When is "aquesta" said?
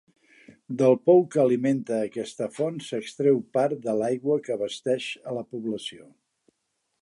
2.07-2.47